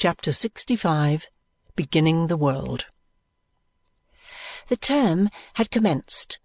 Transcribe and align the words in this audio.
Chapter 0.00 0.32
65 0.32 1.26
Beginning 1.76 2.28
the 2.28 2.36
World 2.38 2.86
The 4.68 4.76
term 4.76 5.28
had 5.56 5.70
commenced, 5.70 6.38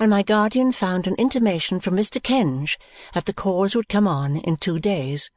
and 0.00 0.10
my 0.10 0.24
guardian 0.24 0.72
found 0.72 1.06
an 1.06 1.14
intimation 1.14 1.78
from 1.78 1.94
Mr. 1.94 2.20
Kenge 2.20 2.76
that 3.14 3.26
the 3.26 3.32
cause 3.32 3.76
would 3.76 3.88
come 3.88 4.08
on 4.08 4.38
in 4.38 4.56
two 4.56 4.80
days. 4.80 5.30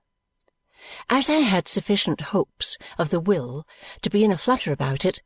As 1.07 1.29
I 1.29 1.41
had 1.41 1.67
sufficient 1.67 2.21
hopes 2.33 2.79
of 2.97 3.11
the 3.11 3.19
will 3.19 3.67
to 4.01 4.09
be 4.09 4.23
in 4.23 4.31
a 4.31 4.39
flutter 4.39 4.71
about 4.71 5.05
it, 5.05 5.21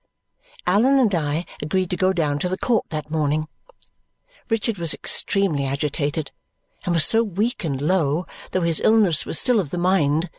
Allan 0.67 0.99
and 0.99 1.15
I 1.15 1.45
agreed 1.61 1.89
to 1.91 1.95
go 1.95 2.11
down 2.11 2.39
to 2.39 2.49
the 2.49 2.57
court 2.57 2.83
that 2.89 3.09
morning. 3.09 3.47
Richard 4.49 4.77
was 4.77 4.93
extremely 4.93 5.65
agitated 5.65 6.31
and 6.83 6.93
was 6.93 7.05
so 7.05 7.23
weak 7.23 7.63
and 7.63 7.81
low, 7.81 8.27
though 8.51 8.63
his 8.63 8.81
illness 8.81 9.25
was 9.25 9.39
still 9.39 9.61
of 9.61 9.69
the 9.69 9.77
mind, 9.77 10.29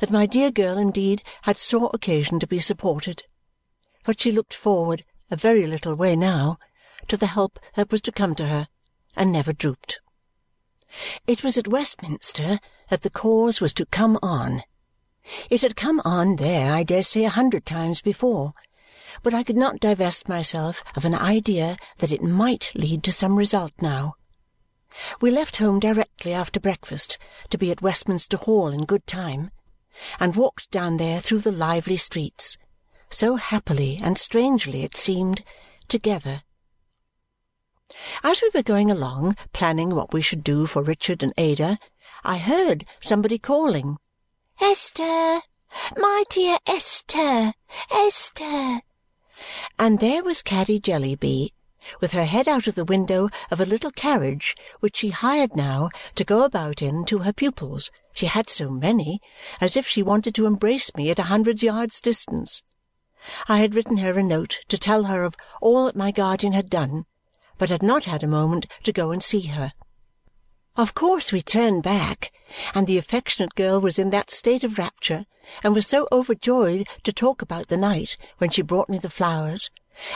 that 0.00 0.10
my 0.10 0.26
dear 0.26 0.50
girl 0.50 0.78
indeed 0.78 1.22
had 1.42 1.58
sore 1.58 1.90
occasion 1.94 2.38
to 2.40 2.46
be 2.46 2.58
supported. 2.58 3.22
But 4.04 4.20
she 4.20 4.32
looked 4.32 4.54
forward, 4.54 5.04
a 5.30 5.36
very 5.36 5.66
little 5.66 5.94
way 5.94 6.16
now, 6.16 6.58
to 7.08 7.16
the 7.16 7.26
help 7.26 7.58
that 7.74 7.90
was 7.90 8.00
to 8.02 8.12
come 8.12 8.34
to 8.36 8.46
her, 8.46 8.68
and 9.16 9.32
never 9.32 9.52
drooped. 9.52 10.00
It 11.26 11.44
was 11.44 11.58
at 11.58 11.68
Westminster 11.68 12.60
that 12.88 13.02
the 13.02 13.10
cause 13.10 13.60
was 13.60 13.74
to 13.74 13.86
come 13.86 14.18
on. 14.22 14.62
It 15.50 15.60
had 15.60 15.76
come 15.76 16.00
on 16.04 16.36
there, 16.36 16.72
I 16.72 16.82
dare 16.82 17.02
say, 17.02 17.24
a 17.24 17.30
hundred 17.30 17.66
times 17.66 18.00
before, 18.00 18.54
but 19.22 19.34
I 19.34 19.42
could 19.42 19.56
not 19.56 19.80
divest 19.80 20.28
myself 20.28 20.82
of 20.96 21.04
an 21.04 21.14
idea 21.14 21.76
that 21.98 22.12
it 22.12 22.22
might 22.22 22.72
lead 22.74 23.02
to 23.04 23.12
some 23.12 23.36
result 23.36 23.72
now. 23.80 24.14
We 25.20 25.30
left 25.30 25.58
home 25.58 25.78
directly 25.78 26.32
after 26.32 26.58
breakfast 26.58 27.18
to 27.50 27.58
be 27.58 27.70
at 27.70 27.82
Westminster 27.82 28.38
Hall 28.38 28.68
in 28.68 28.84
good 28.84 29.06
time 29.06 29.50
and 30.20 30.36
walked 30.36 30.70
down 30.70 30.96
there 30.96 31.20
through 31.20 31.40
the 31.40 31.52
lively 31.52 31.96
streets, 31.96 32.56
so 33.10 33.36
happily 33.36 33.98
and 34.02 34.18
strangely 34.18 34.82
it 34.82 34.96
seemed, 34.96 35.42
together. 35.88 36.42
As 38.22 38.42
we 38.42 38.50
were 38.52 38.62
going 38.62 38.90
along, 38.90 39.36
planning 39.52 39.94
what 39.94 40.12
we 40.12 40.20
should 40.20 40.44
do 40.44 40.66
for 40.66 40.82
Richard 40.82 41.22
and 41.22 41.32
Ada, 41.38 41.78
I 42.22 42.38
heard 42.38 42.84
somebody 43.00 43.38
calling, 43.38 43.98
"Esther! 44.60 45.42
My 45.96 46.24
dear 46.28 46.58
Esther! 46.66 47.54
Esther!" 47.90 48.82
And 49.78 50.00
there 50.00 50.22
was 50.22 50.42
Caddy 50.42 50.80
Jellyby 50.80 51.52
with 52.00 52.12
her 52.12 52.24
head 52.24 52.48
out 52.48 52.66
of 52.66 52.74
the 52.74 52.84
window 52.84 53.28
of 53.50 53.60
a 53.60 53.64
little 53.64 53.90
carriage 53.90 54.54
which 54.80 54.96
she 54.96 55.10
hired 55.10 55.54
now 55.54 55.88
to 56.14 56.24
go 56.24 56.42
about 56.44 56.82
in 56.82 57.04
to 57.04 57.18
her 57.18 57.32
pupils 57.32 57.90
she 58.12 58.26
had 58.26 58.50
so 58.50 58.68
many 58.68 59.20
as 59.60 59.76
if 59.76 59.86
she 59.86 60.02
wanted 60.02 60.34
to 60.34 60.46
embrace 60.46 60.92
me 60.96 61.10
at 61.10 61.18
a 61.18 61.30
hundred 61.30 61.62
yards' 61.62 62.00
distance. 62.00 62.62
I 63.48 63.58
had 63.60 63.74
written 63.74 63.98
her 63.98 64.18
a 64.18 64.22
note 64.22 64.58
to 64.68 64.78
tell 64.78 65.04
her 65.04 65.22
of 65.22 65.36
all 65.60 65.86
that 65.86 65.96
my 65.96 66.10
guardian 66.10 66.52
had 66.52 66.68
done, 66.68 67.04
but 67.58 67.68
had 67.70 67.82
not 67.82 68.04
had 68.04 68.22
a 68.22 68.28
moment 68.28 68.66
to 68.82 68.92
go 68.92 69.10
and 69.10 69.22
see 69.22 69.42
her. 69.42 69.72
Of 70.76 70.94
course 70.94 71.32
we 71.32 71.42
turned 71.42 71.82
back, 71.82 72.32
and 72.74 72.86
the 72.86 72.98
affectionate 72.98 73.54
girl 73.54 73.80
was 73.80 73.98
in 73.98 74.10
that 74.10 74.30
state 74.30 74.64
of 74.64 74.78
rapture 74.78 75.26
and 75.62 75.74
was 75.74 75.86
so 75.86 76.06
overjoyed 76.12 76.86
to 77.04 77.12
talk 77.12 77.42
about 77.42 77.68
the 77.68 77.76
night 77.76 78.16
when 78.38 78.50
she 78.50 78.62
brought 78.62 78.88
me 78.88 78.98
the 78.98 79.10
flowers 79.10 79.70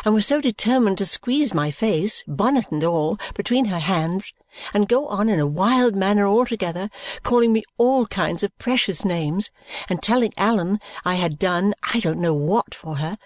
and 0.04 0.14
was 0.14 0.26
so 0.26 0.40
determined 0.40 0.98
to 0.98 1.06
squeeze 1.06 1.52
my 1.52 1.70
face, 1.70 2.22
bonnet 2.26 2.66
and 2.70 2.84
all, 2.84 3.18
between 3.34 3.66
her 3.66 3.78
hands 3.78 4.32
and 4.74 4.88
go 4.88 5.06
on 5.08 5.28
in 5.28 5.40
a 5.40 5.46
wild 5.46 5.96
manner 5.96 6.26
altogether, 6.26 6.90
calling 7.22 7.52
me 7.52 7.62
all 7.78 8.06
kinds 8.06 8.42
of 8.42 8.56
precious 8.58 9.04
names 9.04 9.50
and 9.88 10.02
telling 10.02 10.32
Allan 10.36 10.78
I 11.04 11.14
had 11.14 11.38
done 11.38 11.74
I 11.82 12.00
don't 12.00 12.20
know 12.20 12.34
what 12.34 12.74
for 12.74 12.96
her, 12.96 13.16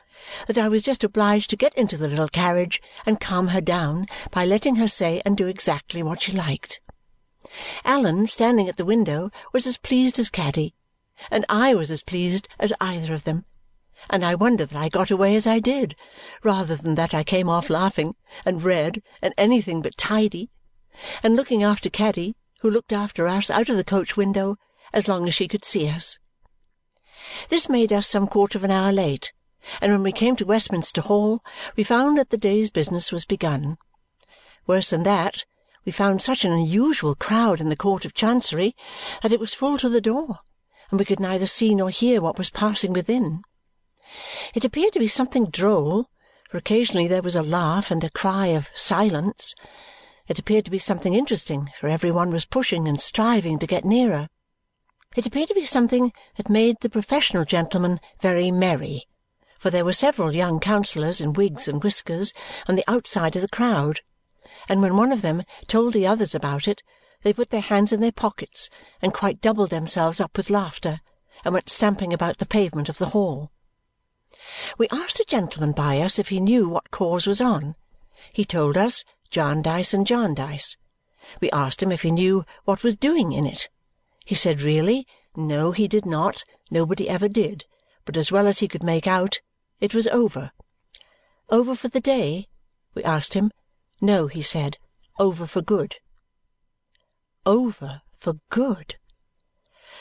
that 0.47 0.59
I 0.59 0.69
was 0.69 0.83
just 0.83 1.05
obliged 1.05 1.51
to 1.51 1.57
get 1.57 1.75
into 1.75 1.97
the 1.97 2.09
little 2.09 2.29
carriage 2.29 2.81
and 3.05 3.21
calm 3.21 3.49
her 3.49 3.61
down 3.61 4.07
by 4.31 4.45
letting 4.45 4.77
her 4.77 4.89
say 4.89 5.21
and 5.25 5.37
do 5.37 5.47
exactly 5.47 6.03
what 6.03 6.23
she 6.23 6.33
liked. 6.33 6.81
Allan, 7.85 8.27
standing 8.27 8.69
at 8.69 8.77
the 8.77 8.85
window, 8.85 9.31
was 9.53 9.67
as 9.67 9.77
pleased 9.77 10.19
as 10.19 10.29
Caddy, 10.29 10.75
and 11.31 11.45
I 11.49 11.75
was 11.75 11.91
as 11.91 12.03
pleased 12.03 12.49
as 12.59 12.73
either 12.81 13.15
of 13.15 13.25
them 13.25 13.45
and 14.09 14.25
I 14.25 14.35
wonder 14.35 14.67
that 14.67 14.79
I 14.79 14.89
got 14.89 15.11
away 15.11 15.35
as 15.35 15.47
I 15.47 15.59
did 15.59 15.97
rather 16.43 16.77
than 16.77 16.95
that 16.95 17.15
I 17.15 17.25
came 17.25 17.49
off 17.49 17.71
laughing 17.71 18.15
and 18.45 18.63
red 18.63 19.03
and 19.21 19.35
anything 19.37 19.83
but 19.83 19.97
tidy 19.97 20.51
and 21.23 21.37
looking 21.37 21.63
after 21.63 21.91
Caddy, 21.91 22.37
who 22.63 22.71
looked 22.71 22.93
after 22.93 23.27
us 23.27 23.51
out 23.51 23.69
of 23.69 23.77
the 23.77 23.85
coach 23.85 24.17
window 24.17 24.57
as 24.93 25.09
long 25.09 25.29
as 25.29 25.35
she 25.35 25.49
could 25.49 25.65
see 25.65 25.89
us. 25.89 26.19
This 27.49 27.69
made 27.69 27.93
us 27.93 28.07
some 28.07 28.27
quarter 28.27 28.59
of 28.59 28.65
an 28.65 28.71
hour 28.71 28.93
late, 28.93 29.33
and 29.81 29.93
when 29.93 30.03
we 30.03 30.13
came 30.13 30.37
to 30.37 30.47
Westminster 30.47 31.03
Hall 31.03 31.43
we 31.77 31.83
found 31.83 32.17
that 32.19 32.31
the 32.31 32.39
day's 32.39 32.71
business 32.71 33.11
was 33.13 33.25
begun. 33.25 33.77
Worse 34.67 34.91
than 34.91 35.03
that, 35.03 35.45
we 35.85 35.93
found 35.93 36.23
such 36.23 36.45
an 36.45 36.53
unusual 36.53 37.15
crowd 37.15 37.61
in 37.61 37.69
the 37.69 37.77
Court 37.77 38.05
of 38.05 38.15
Chancery 38.15 38.75
that 39.23 39.33
it 39.33 39.41
was 39.41 39.55
full 39.55 39.79
to 39.79 39.89
the 39.89 40.01
door, 40.01 40.39
and 40.91 40.99
we 40.99 41.05
could 41.05 41.21
neither 41.21 41.47
see 41.47 41.75
nor 41.75 41.91
hear 41.91 42.21
what 42.21 42.39
was 42.39 42.51
passing 42.51 42.93
within. 42.93 43.43
It 44.55 44.65
appeared 44.65 44.93
to 44.93 45.01
be 45.01 45.09
something 45.09 45.47
droll, 45.47 46.09
for 46.49 46.57
occasionally 46.57 47.09
there 47.09 47.21
was 47.21 47.35
a 47.35 47.43
laugh 47.43 47.91
and 47.91 48.05
a 48.05 48.11
cry 48.11 48.47
of 48.47 48.69
"Silence!" 48.75 49.57
It 50.29 50.39
appeared 50.39 50.65
to 50.67 50.71
be 50.71 50.79
something 50.79 51.15
interesting, 51.15 51.73
for 51.81 51.89
every 51.89 52.13
one 52.13 52.31
was 52.31 52.45
pushing 52.45 52.87
and 52.87 53.01
striving 53.01 53.59
to 53.59 53.67
get 53.67 53.85
nearer. 53.85 54.29
It 55.17 55.27
appeared 55.27 55.49
to 55.49 55.55
be 55.55 55.67
something 55.67 56.13
that 56.37 56.49
made 56.49 56.77
the 56.81 56.89
professional 56.89 57.45
gentlemen 57.45 57.99
very 58.21 58.53
merry, 58.53 59.09
for 59.59 59.71
there 59.71 59.85
were 59.85 59.93
several 59.93 60.33
young 60.33 60.61
counsellors 60.61 61.21
in 61.21 61.33
wigs 61.33 61.67
and 61.67 61.83
whiskers 61.83 62.33
on 62.69 62.77
the 62.77 62.89
outside 62.89 63.35
of 63.35 63.43
the 63.43 63.49
crowd, 63.49 64.01
and 64.69 64.81
when 64.81 64.97
one 64.97 65.11
of 65.11 65.23
them 65.23 65.43
told 65.67 65.93
the 65.93 66.07
others 66.07 66.37
about 66.37 66.69
it, 66.69 66.85
they 67.23 67.33
put 67.33 67.51
their 67.51 67.63
hands 67.63 67.93
in 67.93 68.01
their 68.01 68.13
pockets 68.13 68.71
and 69.03 69.13
quite 69.13 69.41
doubled 69.41 69.71
themselves 69.71 70.21
up 70.21 70.37
with 70.37 70.51
laughter 70.51 71.01
and 71.45 71.53
went 71.53 71.69
stamping 71.69 72.13
about 72.13 72.39
the 72.39 72.47
pavement 72.47 72.89
of 72.89 72.99
the 72.99 73.07
hall. 73.07 73.51
We 74.79 74.89
asked 74.89 75.21
a 75.21 75.25
gentleman 75.25 75.73
by 75.73 76.01
us 76.01 76.19
if 76.19 76.29
he 76.29 76.41
knew 76.41 76.69
what 76.69 76.91
cause 76.91 77.27
was 77.27 77.41
on. 77.41 77.75
He 78.33 78.45
told 78.45 78.77
us 78.77 79.05
Jarndyce 79.31 79.93
and 79.93 80.07
Jarndyce. 80.07 80.77
We 81.41 81.51
asked 81.51 81.83
him 81.83 81.91
if 81.91 82.03
he 82.03 82.11
knew 82.11 82.45
what 82.65 82.83
was 82.83 82.97
doing 82.97 83.33
in 83.33 83.47
it. 83.47 83.69
He 84.25 84.35
said 84.35 84.63
really, 84.63 85.07
no, 85.37 85.73
he 85.73 85.89
did 85.89 86.07
not, 86.07 86.45
nobody 86.71 87.09
ever 87.09 87.29
did, 87.29 87.65
but 88.05 88.17
as 88.17 88.33
well 88.33 88.47
as 88.47 88.59
he 88.59 88.69
could 88.69 88.83
make 88.83 89.07
out, 89.07 89.41
it 89.81 89.95
was 89.95 90.07
over. 90.07 90.53
Over 91.49 91.75
for 91.75 91.89
the 91.89 92.01
day? 92.01 92.49
We 92.95 93.05
asked 93.05 93.35
him. 93.35 93.51
No, 94.01 94.27
he 94.27 94.43
said, 94.43 94.79
over 95.19 95.47
for 95.47 95.63
good. 95.63 95.97
Over 97.45 98.03
for 98.19 98.41
good! 98.51 98.97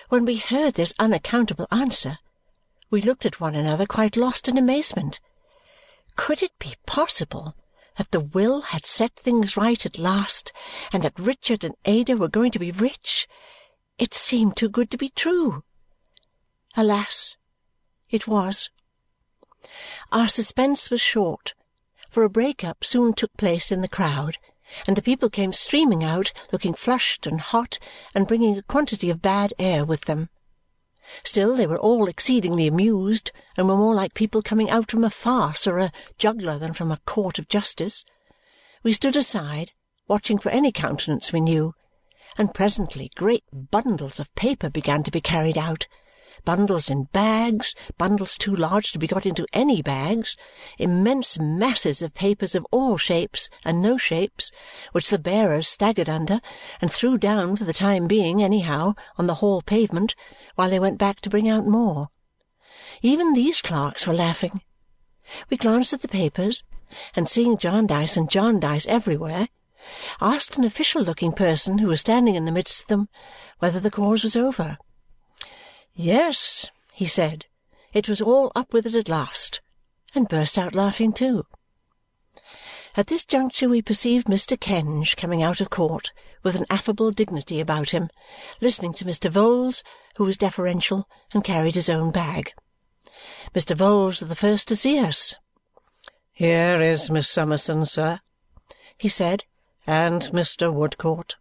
When 0.09 0.25
we 0.25 0.37
heard 0.37 0.73
this 0.73 0.93
unaccountable 0.97 1.67
answer, 1.71 2.17
we 2.95 3.01
looked 3.01 3.25
at 3.25 3.41
one 3.41 3.55
another 3.55 3.85
quite 3.85 4.15
lost 4.15 4.47
in 4.47 4.57
amazement. 4.57 5.19
Could 6.15 6.41
it 6.41 6.57
be 6.59 6.75
possible 6.85 7.53
that 7.97 8.11
the 8.11 8.21
will 8.21 8.61
had 8.61 8.85
set 8.85 9.13
things 9.17 9.57
right 9.57 9.85
at 9.85 9.99
last 9.99 10.53
and 10.93 11.03
that 11.03 11.19
Richard 11.19 11.65
and 11.65 11.75
Ada 11.83 12.15
were 12.15 12.29
going 12.29 12.51
to 12.51 12.59
be 12.59 12.71
rich? 12.71 13.27
It 13.97 14.13
seemed 14.13 14.55
too 14.55 14.69
good 14.69 14.89
to 14.91 14.97
be 14.97 15.09
true. 15.09 15.65
Alas, 16.77 17.35
it 18.09 18.29
was. 18.29 18.69
Our 20.13 20.29
suspense 20.29 20.89
was 20.89 21.01
short, 21.01 21.53
for 22.09 22.23
a 22.23 22.29
break-up 22.29 22.85
soon 22.85 23.11
took 23.11 23.35
place 23.35 23.73
in 23.73 23.81
the 23.81 23.89
crowd, 23.89 24.37
and 24.87 24.95
the 24.95 25.01
people 25.01 25.29
came 25.29 25.51
streaming 25.51 26.01
out, 26.01 26.31
looking 26.53 26.73
flushed 26.73 27.27
and 27.27 27.41
hot 27.41 27.77
and 28.13 28.25
bringing 28.25 28.57
a 28.57 28.63
quantity 28.63 29.09
of 29.09 29.21
bad 29.21 29.53
air 29.59 29.83
with 29.83 30.05
them. 30.05 30.29
Still, 31.23 31.55
they 31.55 31.67
were 31.67 31.77
all 31.77 32.07
exceedingly 32.07 32.65
amused 32.65 33.31
and 33.55 33.67
were 33.67 33.77
more 33.77 33.93
like 33.93 34.15
people 34.15 34.41
coming 34.41 34.71
out 34.71 34.89
from 34.89 35.03
a 35.03 35.09
farce 35.11 35.67
or 35.67 35.77
a 35.77 35.91
juggler 36.17 36.57
than 36.57 36.73
from 36.73 36.91
a 36.91 36.99
court 37.05 37.37
of 37.37 37.47
justice. 37.47 38.03
We 38.81 38.91
stood 38.91 39.15
aside, 39.15 39.71
watching 40.07 40.39
for 40.39 40.49
any 40.49 40.71
countenance 40.71 41.31
we 41.31 41.41
knew, 41.41 41.75
and 42.37 42.53
presently 42.53 43.11
great 43.15 43.43
bundles 43.51 44.19
of 44.19 44.33
paper 44.33 44.69
began 44.69 45.03
to 45.03 45.11
be 45.11 45.21
carried 45.21 45.57
out 45.57 45.85
bundles 46.45 46.89
in 46.89 47.03
bags, 47.05 47.75
bundles 47.97 48.37
too 48.37 48.55
large 48.55 48.91
to 48.91 48.99
be 48.99 49.07
got 49.07 49.25
into 49.25 49.45
any 49.51 49.81
bags, 49.81 50.37
immense 50.77 51.39
masses 51.39 52.01
of 52.01 52.13
papers 52.13 52.55
of 52.55 52.65
all 52.71 52.97
shapes 52.97 53.49
and 53.65 53.81
no 53.81 53.97
shapes, 53.97 54.51
which 54.91 55.09
the 55.09 55.19
bearers 55.19 55.67
staggered 55.67 56.07
under 56.07 56.39
and 56.79 56.91
threw 56.91 57.17
down 57.17 57.55
for 57.55 57.65
the 57.65 57.73
time 57.73 58.07
being 58.07 58.41
anyhow 58.41 58.93
on 59.17 59.27
the 59.27 59.35
hall 59.35 59.61
pavement 59.61 60.15
while 60.55 60.69
they 60.69 60.79
went 60.79 60.97
back 60.97 61.19
to 61.21 61.29
bring 61.29 61.49
out 61.49 61.67
more. 61.67 62.09
Even 63.01 63.33
these 63.33 63.61
clerks 63.61 64.05
were 64.05 64.13
laughing. 64.13 64.61
We 65.49 65.57
glanced 65.57 65.91
at 65.91 66.01
the 66.01 66.07
papers, 66.07 66.63
and 67.15 67.27
seeing 67.27 67.57
Jarndyce 67.57 68.15
and 68.15 68.29
Jarndyce 68.29 68.85
everywhere, 68.87 69.47
asked 70.21 70.57
an 70.57 70.63
official-looking 70.63 71.31
person 71.31 71.79
who 71.79 71.87
was 71.87 72.01
standing 72.01 72.35
in 72.35 72.45
the 72.45 72.51
midst 72.51 72.83
of 72.83 72.87
them 72.87 73.09
whether 73.59 73.79
the 73.79 73.91
cause 73.91 74.23
was 74.23 74.35
over. 74.35 74.77
Yes, 75.95 76.71
he 76.91 77.05
said, 77.05 77.45
it 77.93 78.09
was 78.09 78.19
all 78.19 78.51
up 78.53 78.73
with 78.73 78.85
it 78.85 78.95
at 78.95 79.07
last, 79.07 79.61
and 80.13 80.27
burst 80.27 80.57
out 80.57 80.75
laughing 80.75 81.13
too. 81.13 81.45
At 82.97 83.07
this 83.07 83.23
juncture 83.23 83.69
we 83.69 83.81
perceived 83.81 84.27
Mr. 84.27 84.57
Kenge 84.57 85.15
coming 85.15 85.41
out 85.41 85.61
of 85.61 85.69
court 85.69 86.11
with 86.43 86.55
an 86.55 86.65
affable 86.69 87.11
dignity 87.11 87.61
about 87.61 87.91
him, 87.91 88.09
listening 88.61 88.93
to 88.95 89.05
Mr. 89.05 89.31
Vholes, 89.31 89.83
who 90.17 90.25
was 90.25 90.37
deferential 90.37 91.07
and 91.33 91.43
carried 91.43 91.75
his 91.75 91.89
own 91.89 92.11
bag. 92.11 92.53
Mr. 93.53 93.75
Vholes 93.75 94.19
was 94.19 94.29
the 94.29 94.35
first 94.35 94.67
to 94.67 94.75
see 94.75 94.99
us. 94.99 95.35
"Here 96.33 96.81
is 96.81 97.09
Miss 97.09 97.29
Summerson, 97.29 97.85
sir," 97.85 98.19
he 98.97 99.07
said, 99.07 99.45
"and 99.87 100.23
Mr. 100.33 100.73
Woodcourt." 100.73 101.35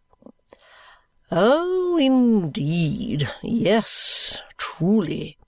"Oh, 1.31 1.97
indeed! 1.97 3.27
Yes, 3.41 4.43
truly!" 4.57 5.39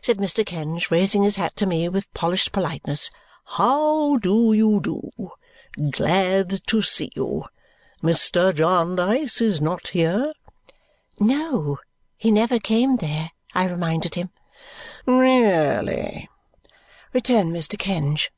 said 0.00 0.18
Mr. 0.18 0.44
Kenge, 0.44 0.90
raising 0.90 1.22
his 1.22 1.36
hat 1.36 1.54
to 1.56 1.66
me 1.66 1.88
with 1.88 2.12
polished 2.12 2.50
politeness. 2.50 3.08
"How 3.44 4.16
do 4.16 4.52
you 4.52 4.80
do? 4.80 5.10
Glad 5.92 6.66
to 6.66 6.82
see 6.82 7.12
you. 7.14 7.44
Mr. 8.02 8.52
Jarndyce 8.52 9.40
is 9.40 9.60
not 9.60 9.88
here?" 9.88 10.32
No, 11.20 11.78
he 12.16 12.32
never 12.32 12.58
came 12.58 12.96
there, 12.96 13.30
I 13.54 13.66
reminded 13.66 14.16
him. 14.16 14.30
"Really?" 15.06 16.28
returned 17.12 17.52
Mr. 17.52 17.78
Kenge. 17.78 18.30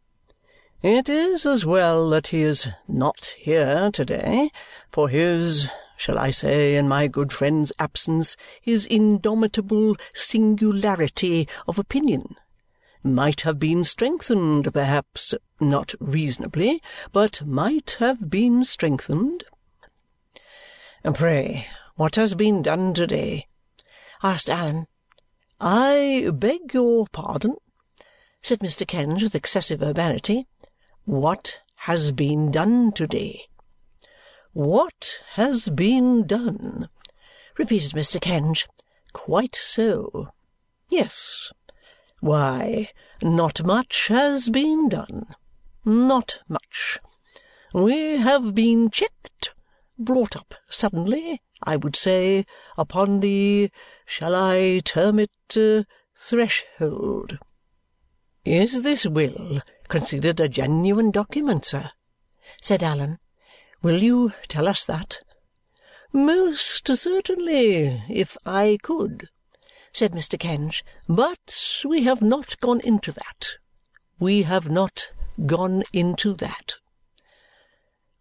"It 0.83 1.09
is 1.09 1.47
as 1.47 1.65
well 1.65 2.11
that 2.11 2.27
he 2.27 2.43
is 2.43 2.69
not 2.87 3.37
here 3.39 3.91
to-day, 3.91 4.51
for 4.91 5.09
his 5.09 5.71
shall 6.05 6.19
I 6.19 6.31
say, 6.33 6.77
in 6.77 6.87
my 6.87 7.09
good 7.09 7.33
friend's 7.33 7.73
absence, 7.79 8.37
his 8.61 8.85
indomitable 8.85 9.97
singularity 10.12 11.49
of 11.67 11.79
opinion 11.79 12.37
might 13.03 13.41
have 13.41 13.59
been 13.59 13.85
strengthened, 13.85 14.71
perhaps 14.75 15.33
not 15.61 15.95
reasonably, 16.01 16.83
but 17.11 17.41
might 17.47 17.97
have 18.01 18.29
been 18.29 18.67
strengthened." 18.67 19.45
"Pray, 21.15 21.69
what 21.97 22.17
has 22.17 22.35
been 22.35 22.61
done 22.61 22.93
to-day?" 22.93 23.49
asked 24.23 24.50
Allan. 24.50 24.87
"I 25.59 26.29
beg 26.35 26.75
your 26.75 27.07
pardon," 27.07 27.57
said 28.43 28.59
Mr. 28.59 28.87
Kenge 28.87 29.23
with 29.23 29.35
excessive 29.35 29.81
urbanity. 29.83 30.49
"What 31.07 31.61
has 31.89 32.12
been 32.12 32.50
done 32.50 32.93
to-day?" 32.93 33.49
"What 34.55 35.21
has 35.33 35.69
been 35.69 36.29
done?" 36.29 36.89
repeated 37.59 37.91
Mr. 37.91 38.21
Kenge. 38.21 38.69
"Quite 39.12 39.56
so. 39.56 40.29
Yes. 40.89 41.53
Why, 42.21 42.93
not 43.21 43.65
much 43.65 44.06
has 44.06 44.51
been 44.51 44.89
done. 44.89 45.35
Not 45.85 46.39
much. 46.47 47.01
We 47.73 48.19
have 48.19 48.55
been 48.55 48.91
checked, 48.91 49.55
brought 49.99 50.37
up 50.37 50.55
suddenly, 50.71 51.43
I 51.61 51.75
would 51.75 51.97
say, 51.97 52.47
upon 52.79 53.19
the 53.19 53.73
shall 54.07 54.37
I 54.37 54.83
term 54.85 55.19
it 55.19 55.57
uh, 55.57 55.83
threshold." 56.15 57.39
"Is 58.45 58.83
this 58.83 59.05
will 59.05 59.62
considered 59.89 60.39
a 60.39 60.49
genuine 60.49 61.11
document, 61.11 61.65
sir?" 61.65 61.91
said 62.62 62.85
Allan. 62.85 63.19
"Will 63.85 64.03
you 64.03 64.33
tell 64.49 64.67
us 64.67 64.83
that?" 64.85 65.21
"Most 66.11 66.89
certainly, 66.97 68.03
if 68.09 68.35
I 68.47 68.79
could 68.83 69.29
said 69.93 70.13
Mr. 70.13 70.39
Kenge. 70.41 70.83
"But 71.07 71.83
we 71.85 72.05
have 72.05 72.23
not 72.23 72.59
gone 72.61 72.81
into 72.81 73.13
that. 73.13 73.57
We 74.19 74.45
have 74.45 74.71
not 74.71 75.11
gone 75.45 75.83
into 75.93 76.33
that." 76.33 76.77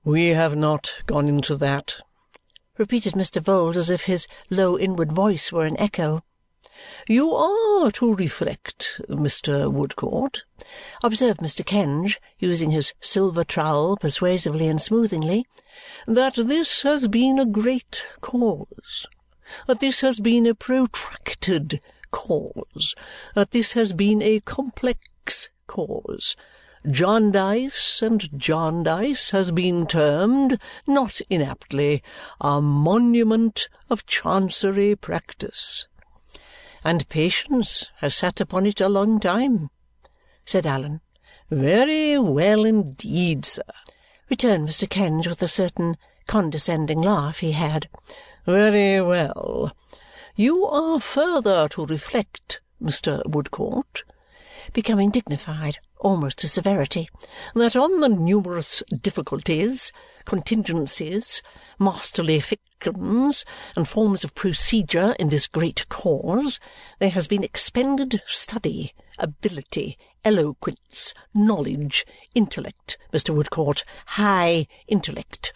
"We 0.04 0.32
have 0.32 0.58
not 0.58 0.96
gone 1.06 1.30
into 1.30 1.56
that," 1.56 2.02
repeated 2.78 3.14
Mr. 3.14 3.42
Vholes 3.42 3.78
as 3.78 3.90
if 3.90 4.02
his 4.04 4.28
low 4.50 4.78
inward 4.78 5.14
voice 5.14 5.50
were 5.54 5.66
an 5.66 5.80
echo. 5.80 6.26
"You 7.08 7.34
are 7.34 7.92
to 7.92 8.14
reflect, 8.14 9.00
Mr. 9.08 9.72
Woodcourt," 9.72 10.44
observed 11.02 11.40
Mr. 11.40 11.66
Kenge, 11.66 12.18
using 12.40 12.72
his 12.72 12.94
silver 13.00 13.46
trowel 13.46 13.96
persuasively 13.96 14.68
and 14.68 14.82
smoothingly, 14.82 15.46
"that 16.06 16.36
this 16.36 16.82
has 16.82 17.08
been 17.08 17.40
a 17.40 17.46
great 17.46 18.06
cause 18.20 19.08
that 19.68 19.80
this 19.80 20.02
has 20.02 20.20
been 20.20 20.46
a 20.48 20.56
protracted 20.56 21.80
cause, 22.12 22.96
that 23.36 23.52
this 23.52 23.74
has 23.74 23.94
been 23.94 24.22
a 24.22 24.40
complex 24.40 25.50
cause. 25.68 26.36
Jarndyce 26.90 28.02
and 28.02 28.30
Jarndyce 28.38 29.32
has 29.32 29.52
been 29.52 29.86
termed, 29.88 30.60
not 30.88 31.22
inaptly, 31.30 32.04
a 32.42 32.62
monument 32.62 33.70
of 33.90 34.06
Chancery 34.06 34.96
practice." 34.96 35.88
"And 36.86 37.08
patience 37.08 37.88
has 38.00 38.14
sat 38.14 38.42
upon 38.42 38.66
it 38.66 38.82
a 38.82 38.90
long 38.90 39.22
time," 39.22 39.70
said 40.44 40.66
Allan. 40.66 41.00
"Very 41.50 42.18
well 42.18 42.66
indeed, 42.66 43.46
sir," 43.46 43.64
returned 44.30 44.68
Mr. 44.68 44.90
Kenge 44.90 45.26
with 45.26 45.42
a 45.42 45.48
certain 45.48 45.96
condescending 46.28 47.02
laugh 47.02 47.40
he 47.40 47.54
had. 47.54 47.88
Very 48.46 49.00
well. 49.00 49.72
You 50.36 50.66
are 50.66 51.00
further 51.00 51.70
to 51.70 51.86
reflect, 51.86 52.60
Mr. 52.82 53.26
Woodcourt," 53.26 54.04
becoming 54.74 55.10
dignified 55.10 55.78
almost 56.02 56.38
to 56.40 56.50
severity, 56.50 57.10
"that 57.56 57.78
on 57.78 58.02
the 58.02 58.10
numerous 58.10 58.84
difficulties, 59.02 59.94
contingencies, 60.26 61.42
masterly 61.80 62.40
fictions, 62.40 63.46
and 63.76 63.88
forms 63.88 64.24
of 64.24 64.36
procedure 64.36 65.16
in 65.20 65.30
this 65.30 65.48
great 65.48 65.88
cause, 65.90 66.60
there 67.00 67.10
has 67.10 67.28
been 67.28 67.44
expended 67.44 68.22
study, 68.28 68.94
ability, 69.18 69.98
eloquence, 70.26 71.14
knowledge, 71.34 72.06
intellect, 72.34 72.98
Mr. 73.14 73.34
Woodcourt, 73.36 73.84
high 74.06 74.68
intellect. 74.88 75.54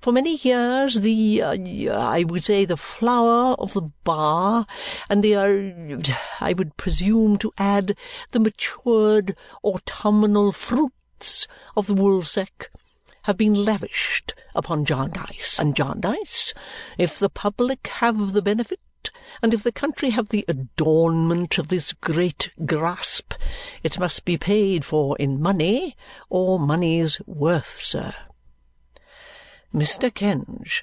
For 0.00 0.12
many 0.12 0.36
years 0.36 1.00
the 1.00 1.42
uh, 1.42 1.56
I 1.92 2.22
would 2.22 2.44
say 2.44 2.64
the 2.64 2.76
flower 2.76 3.54
of 3.54 3.74
the 3.74 3.90
bar 4.04 4.64
and 5.10 5.24
the 5.24 5.34
uh, 5.34 6.14
I 6.40 6.52
would 6.52 6.76
presume 6.76 7.36
to 7.38 7.52
add 7.58 7.96
the 8.30 8.38
matured 8.38 9.36
autumnal 9.64 10.52
fruits 10.52 11.48
of 11.76 11.88
the 11.88 11.94
woolsack 11.94 12.68
have 13.28 13.36
been 13.36 13.52
lavished 13.52 14.32
upon 14.54 14.86
Jarndyce 14.86 15.60
and 15.60 15.76
Jarndyce. 15.76 16.54
If 16.96 17.18
the 17.18 17.28
public 17.28 17.86
have 17.88 18.32
the 18.32 18.40
benefit, 18.40 18.80
and 19.42 19.52
if 19.52 19.62
the 19.62 19.70
country 19.70 20.08
have 20.10 20.30
the 20.30 20.46
adornment 20.48 21.58
of 21.58 21.68
this 21.68 21.92
great 21.92 22.50
grasp, 22.64 23.34
it 23.82 23.98
must 23.98 24.24
be 24.24 24.38
paid 24.38 24.82
for 24.82 25.14
in 25.18 25.42
money 25.42 25.94
or 26.30 26.58
money's 26.58 27.20
worth, 27.26 27.78
sir. 27.78 28.14
"Mr. 29.74 30.10
Kenge," 30.10 30.82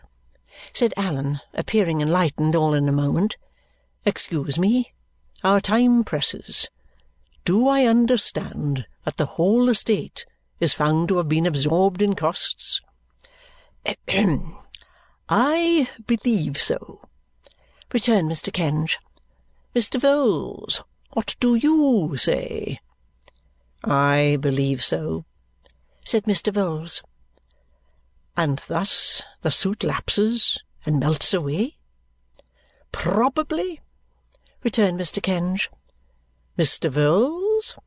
said 0.72 0.94
Allan, 0.96 1.42
appearing 1.56 2.00
enlightened 2.00 2.56
all 2.56 2.76
in 2.76 2.88
a 2.88 2.92
moment, 2.92 3.38
"excuse 4.06 4.60
me. 4.60 4.94
Our 5.44 5.60
time 5.60 6.04
presses. 6.04 6.70
Do 7.44 7.68
I 7.68 7.86
understand 7.86 8.86
that 9.04 9.18
the 9.18 9.34
whole 9.34 9.68
estate 9.68 10.28
is 10.66 10.74
found 10.74 11.08
to 11.08 11.16
have 11.16 11.30
been 11.30 11.46
absorbed 11.46 12.02
in 12.02 12.14
costs?" 12.16 12.82
"I 15.30 15.88
believe 16.06 16.60
so," 16.60 17.08
returned 17.94 18.30
Mr. 18.30 18.52
Kenge. 18.52 18.98
"Mr. 19.74 19.98
Vholes, 20.02 20.82
what 21.14 21.38
do 21.40 21.56
YOU 21.56 22.18
say?" 22.18 22.80
"I 23.84 24.38
believe 24.42 24.84
so," 24.84 25.24
said 26.04 26.26
Mr. 26.26 26.52
Vholes. 26.52 27.02
And 28.38 28.60
thus 28.68 29.24
the 29.42 29.52
suit 29.52 29.84
lapses 29.84 30.60
and 30.86 31.00
melts 31.00 31.34
away? 31.34 31.78
Probably, 32.92 33.82
returned 34.64 35.00
Mr. 35.00 35.22
Kenge. 35.22 35.70
Mr. 36.58 36.90
Vholes? 36.92 37.78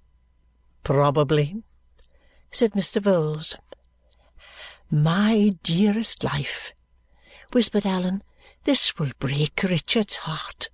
Probably, 0.83 1.63
said 2.51 2.73
Mr. 2.73 3.01
Vholes. 3.03 3.57
My 4.91 5.51
dearest 5.63 6.25
life, 6.25 6.73
whispered 7.53 7.87
Allan, 7.87 8.23
this 8.65 8.99
will 8.99 9.13
break 9.19 9.63
Richard's 9.63 10.17
heart. 10.17 10.71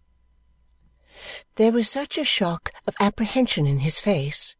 There 1.56 1.72
was 1.72 1.88
such 1.88 2.18
a 2.18 2.24
shock 2.24 2.70
of 2.86 2.94
apprehension 3.00 3.66
in 3.66 3.80
his 3.80 3.98
face, 3.98 4.56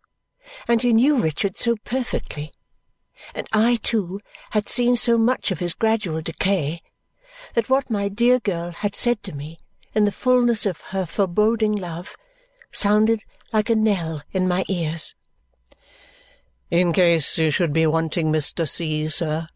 and 0.67 0.83
he 0.83 0.93
knew 0.93 1.17
Richard 1.17 1.57
so 1.57 1.77
perfectly 1.85 2.53
and 3.35 3.47
I 3.53 3.77
too 3.77 4.21
had 4.51 4.69
seen 4.69 4.97
so 4.97 5.17
much 5.17 5.51
of 5.51 5.61
his 5.61 5.73
gradual 5.73 6.21
decay 6.21 6.83
that 7.55 7.71
what 7.71 7.91
my 7.91 8.09
dear 8.09 8.39
girl 8.39 8.71
had 8.71 8.95
said 8.95 9.23
to 9.23 9.33
me 9.33 9.59
in 9.95 10.05
the 10.05 10.13
fullness 10.13 10.67
of 10.67 10.81
her 10.93 11.07
foreboding 11.07 11.73
love 11.73 12.17
sounded 12.73 13.23
like 13.53 13.71
a 13.71 13.77
knell 13.77 14.23
in 14.33 14.49
my 14.49 14.65
ears. 14.69 15.15
"In 16.71 16.95
case 16.95 17.37
you 17.37 17.51
should 17.51 17.75
be 17.75 17.87
wanting 17.87 18.33
Mr. 18.33 18.67
C., 18.67 19.07
sir," 19.09 19.49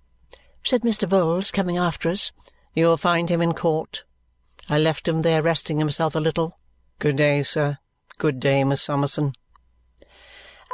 said 0.62 0.82
Mr. 0.82 1.08
Vholes, 1.08 1.50
coming 1.50 1.78
after 1.78 2.10
us, 2.10 2.32
"you 2.74 2.84
will 2.84 2.98
find 2.98 3.30
him 3.30 3.40
in 3.40 3.54
court. 3.54 4.04
I 4.68 4.76
left 4.76 5.08
him 5.08 5.22
there 5.22 5.40
resting 5.40 5.78
himself 5.78 6.14
a 6.14 6.20
little. 6.20 6.58
Good 6.98 7.16
day, 7.16 7.42
sir. 7.42 7.78
Good 8.18 8.38
day, 8.38 8.62
Miss 8.62 8.82
Summerson." 8.82 9.32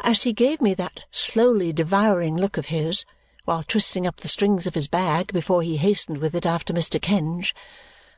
As 0.03 0.25
he 0.25 0.33
gave 0.33 0.61
me 0.61 0.75
that 0.75 1.03
slowly 1.13 1.73
devouring 1.73 2.37
look 2.37 2.57
of 2.57 2.67
his 2.67 3.05
while 3.45 3.63
twisting 3.63 4.05
up 4.05 4.17
the 4.17 4.27
strings 4.27 4.67
of 4.67 4.75
his 4.75 4.89
bag 4.89 5.33
before 5.33 5.63
he 5.63 5.77
hastened 5.77 6.19
with 6.19 6.35
it 6.35 6.45
after 6.45 6.75
Mr. 6.75 7.01
Kenge, 7.01 7.55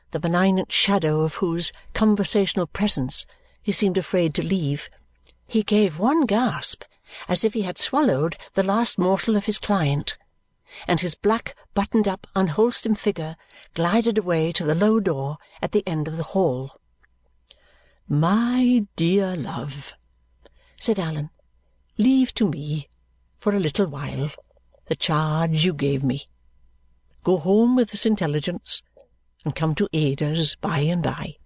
the 0.09 0.19
benignant 0.19 0.71
shadow 0.71 1.21
of 1.21 1.35
whose 1.35 1.71
conversational 1.93 2.65
presence 2.65 3.27
he 3.61 3.71
seemed 3.71 3.95
afraid 3.95 4.33
to 4.33 4.41
leave, 4.41 4.89
he 5.45 5.61
gave 5.61 5.99
one 5.99 6.25
gasp 6.25 6.81
as 7.27 7.43
if 7.43 7.53
he 7.53 7.61
had 7.61 7.77
swallowed 7.77 8.35
the 8.53 8.63
last 8.63 8.97
morsel 8.97 9.35
of 9.35 9.45
his 9.45 9.59
client, 9.59 10.17
and 10.87 10.99
his 10.99 11.15
black 11.15 11.55
buttoned-up 11.73 12.27
unwholesome 12.35 12.95
figure 12.95 13.35
glided 13.73 14.17
away 14.17 14.51
to 14.51 14.63
the 14.63 14.75
low 14.75 14.99
door 14.99 15.37
at 15.61 15.71
the 15.71 15.87
end 15.87 16.07
of 16.07 16.17
the 16.17 16.23
hall. 16.23 16.79
"My 18.07 18.85
dear 18.95 19.35
love," 19.35 19.93
said 20.79 20.99
Allan, 20.99 21.29
"leave 21.97 22.33
to 22.35 22.47
me, 22.47 22.89
for 23.39 23.55
a 23.55 23.59
little 23.59 23.87
while, 23.87 24.31
the 24.87 24.95
charge 24.95 25.65
you 25.65 25.73
gave 25.73 26.03
me. 26.03 26.27
Go 27.23 27.37
home 27.37 27.75
with 27.75 27.91
this 27.91 28.05
intelligence 28.05 28.81
and 29.43 29.55
come 29.55 29.75
to 29.75 29.89
Ada's 29.93 30.55
by 30.55 30.79
and 30.79 31.03
by. 31.03 31.37